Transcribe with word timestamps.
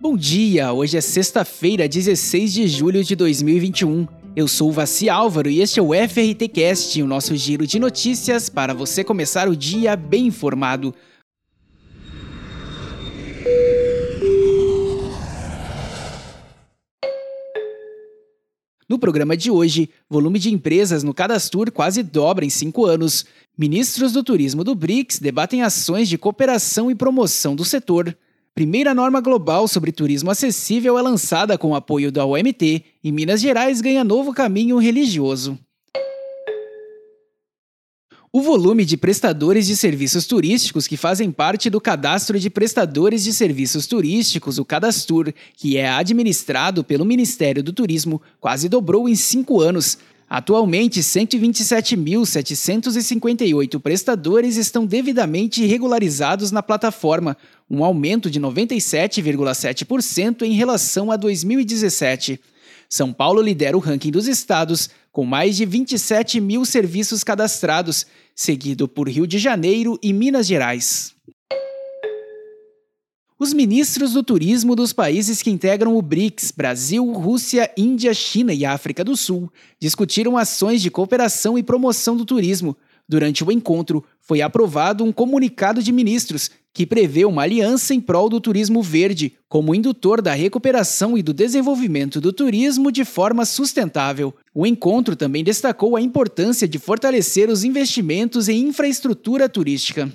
Bom 0.00 0.16
dia, 0.16 0.72
hoje 0.72 0.96
é 0.96 1.00
sexta-feira, 1.00 1.88
16 1.88 2.52
de 2.52 2.68
julho 2.68 3.02
de 3.02 3.16
2021. 3.16 4.06
Eu 4.36 4.46
sou 4.46 4.68
o 4.68 4.72
Vaci 4.72 5.08
Álvaro 5.08 5.50
e 5.50 5.60
este 5.60 5.80
é 5.80 5.82
o 5.82 5.88
FRT 5.88 6.46
Cast, 6.54 7.02
o 7.02 7.06
nosso 7.06 7.34
giro 7.34 7.66
de 7.66 7.80
notícias 7.80 8.48
para 8.48 8.72
você 8.72 9.02
começar 9.02 9.48
o 9.48 9.56
dia 9.56 9.96
bem 9.96 10.28
informado. 10.28 10.94
No 18.88 19.00
programa 19.00 19.36
de 19.36 19.50
hoje, 19.50 19.90
volume 20.08 20.38
de 20.38 20.54
empresas 20.54 21.02
no 21.02 21.12
Cadastur 21.12 21.72
quase 21.72 22.04
dobra 22.04 22.44
em 22.44 22.50
cinco 22.50 22.86
anos. 22.86 23.26
Ministros 23.58 24.12
do 24.12 24.22
Turismo 24.22 24.62
do 24.62 24.76
BRICS 24.76 25.18
debatem 25.18 25.62
ações 25.62 26.08
de 26.08 26.16
cooperação 26.16 26.88
e 26.88 26.94
promoção 26.94 27.56
do 27.56 27.64
setor. 27.64 28.16
Primeira 28.58 28.92
norma 28.92 29.20
global 29.20 29.68
sobre 29.68 29.92
turismo 29.92 30.32
acessível 30.32 30.98
é 30.98 31.02
lançada 31.02 31.56
com 31.56 31.68
o 31.68 31.74
apoio 31.76 32.10
da 32.10 32.26
OMT 32.26 32.82
e 33.04 33.12
Minas 33.12 33.40
Gerais 33.40 33.80
ganha 33.80 34.02
novo 34.02 34.34
caminho 34.34 34.78
religioso. 34.78 35.56
O 38.32 38.40
volume 38.40 38.84
de 38.84 38.96
prestadores 38.96 39.64
de 39.64 39.76
serviços 39.76 40.26
turísticos 40.26 40.88
que 40.88 40.96
fazem 40.96 41.30
parte 41.30 41.70
do 41.70 41.80
Cadastro 41.80 42.36
de 42.36 42.50
Prestadores 42.50 43.22
de 43.22 43.32
Serviços 43.32 43.86
Turísticos, 43.86 44.58
o 44.58 44.64
Cadastur, 44.64 45.32
que 45.56 45.76
é 45.76 45.88
administrado 45.88 46.82
pelo 46.82 47.04
Ministério 47.04 47.62
do 47.62 47.72
Turismo, 47.72 48.20
quase 48.40 48.68
dobrou 48.68 49.08
em 49.08 49.14
cinco 49.14 49.60
anos. 49.60 49.98
Atualmente, 50.30 51.00
127.758 51.00 53.80
prestadores 53.80 54.58
estão 54.58 54.84
devidamente 54.84 55.64
regularizados 55.64 56.50
na 56.50 56.62
plataforma, 56.62 57.34
um 57.70 57.82
aumento 57.82 58.30
de 58.30 58.38
97,7% 58.38 60.42
em 60.42 60.52
relação 60.52 61.10
a 61.10 61.16
2017. 61.16 62.38
São 62.90 63.10
Paulo 63.10 63.40
lidera 63.40 63.74
o 63.76 63.80
ranking 63.80 64.10
dos 64.10 64.28
estados, 64.28 64.90
com 65.10 65.24
mais 65.24 65.56
de 65.56 65.64
27 65.64 66.40
mil 66.40 66.66
serviços 66.66 67.24
cadastrados, 67.24 68.04
seguido 68.34 68.86
por 68.86 69.08
Rio 69.08 69.26
de 69.26 69.38
Janeiro 69.38 69.98
e 70.02 70.12
Minas 70.12 70.46
Gerais. 70.46 71.14
Os 73.40 73.52
ministros 73.52 74.14
do 74.14 74.22
turismo 74.24 74.74
dos 74.74 74.92
países 74.92 75.40
que 75.42 75.48
integram 75.48 75.96
o 75.96 76.02
BRICS, 76.02 76.50
Brasil, 76.50 77.08
Rússia, 77.12 77.70
Índia, 77.76 78.12
China 78.12 78.52
e 78.52 78.64
África 78.64 79.04
do 79.04 79.16
Sul, 79.16 79.48
discutiram 79.78 80.36
ações 80.36 80.82
de 80.82 80.90
cooperação 80.90 81.56
e 81.56 81.62
promoção 81.62 82.16
do 82.16 82.24
turismo. 82.24 82.76
Durante 83.08 83.44
o 83.44 83.52
encontro, 83.52 84.04
foi 84.20 84.42
aprovado 84.42 85.04
um 85.04 85.12
comunicado 85.12 85.80
de 85.80 85.92
ministros 85.92 86.50
que 86.74 86.84
prevê 86.84 87.24
uma 87.24 87.42
aliança 87.42 87.94
em 87.94 88.00
prol 88.00 88.28
do 88.28 88.40
turismo 88.40 88.82
verde, 88.82 89.34
como 89.48 89.72
indutor 89.72 90.20
da 90.20 90.34
recuperação 90.34 91.16
e 91.16 91.22
do 91.22 91.32
desenvolvimento 91.32 92.20
do 92.20 92.32
turismo 92.32 92.90
de 92.90 93.04
forma 93.04 93.44
sustentável. 93.44 94.34
O 94.52 94.66
encontro 94.66 95.14
também 95.14 95.44
destacou 95.44 95.94
a 95.94 96.00
importância 96.00 96.66
de 96.66 96.78
fortalecer 96.80 97.48
os 97.48 97.62
investimentos 97.62 98.48
em 98.48 98.66
infraestrutura 98.66 99.48
turística. 99.48 100.12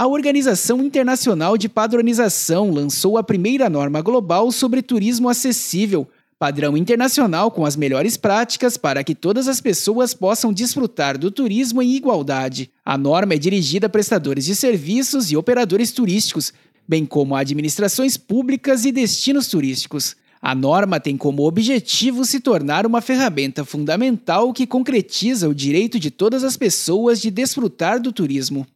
A 0.00 0.06
Organização 0.06 0.82
Internacional 0.82 1.58
de 1.58 1.68
Padronização 1.68 2.70
lançou 2.70 3.18
a 3.18 3.22
primeira 3.22 3.68
norma 3.68 4.00
global 4.00 4.50
sobre 4.50 4.80
turismo 4.80 5.28
acessível, 5.28 6.08
padrão 6.38 6.74
internacional 6.74 7.50
com 7.50 7.66
as 7.66 7.76
melhores 7.76 8.16
práticas 8.16 8.78
para 8.78 9.04
que 9.04 9.14
todas 9.14 9.46
as 9.46 9.60
pessoas 9.60 10.14
possam 10.14 10.54
desfrutar 10.54 11.18
do 11.18 11.30
turismo 11.30 11.82
em 11.82 11.96
igualdade. 11.96 12.70
A 12.82 12.96
norma 12.96 13.34
é 13.34 13.38
dirigida 13.38 13.88
a 13.88 13.90
prestadores 13.90 14.46
de 14.46 14.56
serviços 14.56 15.30
e 15.30 15.36
operadores 15.36 15.92
turísticos, 15.92 16.50
bem 16.88 17.04
como 17.04 17.36
a 17.36 17.40
administrações 17.40 18.16
públicas 18.16 18.86
e 18.86 18.92
destinos 18.92 19.48
turísticos. 19.48 20.16
A 20.40 20.54
norma 20.54 20.98
tem 20.98 21.18
como 21.18 21.46
objetivo 21.46 22.24
se 22.24 22.40
tornar 22.40 22.86
uma 22.86 23.02
ferramenta 23.02 23.66
fundamental 23.66 24.50
que 24.54 24.66
concretiza 24.66 25.46
o 25.46 25.54
direito 25.54 26.00
de 26.00 26.10
todas 26.10 26.42
as 26.42 26.56
pessoas 26.56 27.20
de 27.20 27.30
desfrutar 27.30 28.00
do 28.00 28.10
turismo. 28.10 28.66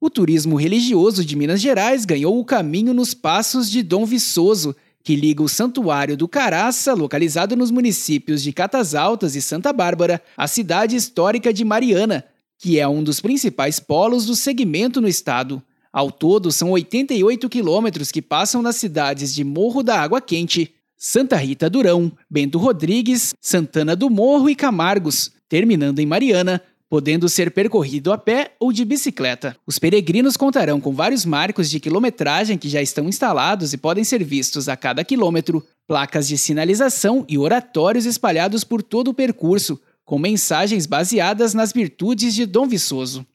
O 0.00 0.08
turismo 0.08 0.54
religioso 0.54 1.24
de 1.24 1.34
Minas 1.34 1.60
Gerais 1.60 2.04
ganhou 2.04 2.38
o 2.38 2.44
caminho 2.44 2.94
nos 2.94 3.14
passos 3.14 3.68
de 3.68 3.82
Dom 3.82 4.06
Viçoso, 4.06 4.76
que 5.02 5.16
liga 5.16 5.42
o 5.42 5.48
Santuário 5.48 6.16
do 6.16 6.28
Caraça, 6.28 6.94
localizado 6.94 7.56
nos 7.56 7.72
municípios 7.72 8.40
de 8.40 8.52
Catas 8.52 8.94
Altas 8.94 9.34
e 9.34 9.42
Santa 9.42 9.72
Bárbara, 9.72 10.22
à 10.36 10.46
cidade 10.46 10.94
histórica 10.94 11.52
de 11.52 11.64
Mariana, 11.64 12.24
que 12.56 12.78
é 12.78 12.86
um 12.86 13.02
dos 13.02 13.18
principais 13.18 13.80
polos 13.80 14.24
do 14.24 14.36
segmento 14.36 15.00
no 15.00 15.08
estado. 15.08 15.60
Ao 15.92 16.12
todo, 16.12 16.52
são 16.52 16.70
88 16.70 17.48
quilômetros 17.48 18.12
que 18.12 18.22
passam 18.22 18.62
nas 18.62 18.76
cidades 18.76 19.34
de 19.34 19.42
Morro 19.42 19.82
da 19.82 20.00
Água 20.00 20.20
Quente, 20.20 20.72
Santa 20.96 21.34
Rita 21.34 21.68
Durão, 21.68 22.12
Bento 22.30 22.56
Rodrigues, 22.56 23.34
Santana 23.40 23.96
do 23.96 24.08
Morro 24.08 24.48
e 24.48 24.54
Camargos, 24.54 25.32
terminando 25.48 25.98
em 25.98 26.06
Mariana, 26.06 26.62
podendo 26.88 27.28
ser 27.28 27.50
percorrido 27.50 28.12
a 28.12 28.18
pé 28.18 28.52
ou 28.58 28.72
de 28.72 28.84
bicicleta. 28.84 29.56
Os 29.66 29.78
peregrinos 29.78 30.36
contarão 30.36 30.80
com 30.80 30.94
vários 30.94 31.24
marcos 31.24 31.68
de 31.68 31.78
quilometragem 31.78 32.56
que 32.56 32.68
já 32.68 32.80
estão 32.80 33.08
instalados 33.08 33.72
e 33.72 33.76
podem 33.76 34.04
ser 34.04 34.24
vistos 34.24 34.68
a 34.68 34.76
cada 34.76 35.04
quilômetro, 35.04 35.64
placas 35.86 36.26
de 36.26 36.38
sinalização 36.38 37.24
e 37.28 37.36
oratórios 37.36 38.06
espalhados 38.06 38.64
por 38.64 38.82
todo 38.82 39.08
o 39.08 39.14
percurso, 39.14 39.78
com 40.04 40.18
mensagens 40.18 40.86
baseadas 40.86 41.52
nas 41.52 41.72
virtudes 41.72 42.34
de 42.34 42.46
Dom 42.46 42.66
Viçoso. 42.66 43.26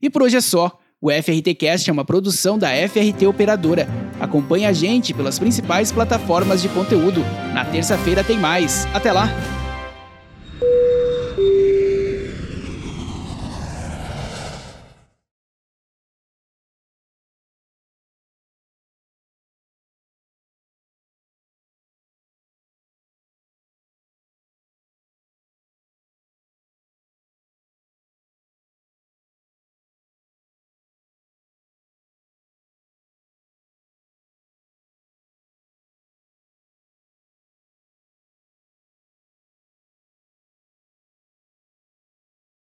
E 0.00 0.10
por 0.10 0.22
hoje 0.22 0.36
é 0.36 0.40
só. 0.40 0.78
O 1.00 1.10
FRT 1.10 1.54
Cast 1.54 1.88
é 1.88 1.92
uma 1.92 2.04
produção 2.04 2.58
da 2.58 2.68
FRT 2.68 3.26
Operadora. 3.26 3.88
Acompanhe 4.20 4.66
a 4.66 4.72
gente 4.72 5.12
pelas 5.12 5.38
principais 5.38 5.90
plataformas 5.90 6.62
de 6.62 6.68
conteúdo. 6.68 7.22
Na 7.52 7.64
terça-feira 7.64 8.22
tem 8.22 8.38
mais. 8.38 8.86
Até 8.94 9.10
lá! 9.10 9.61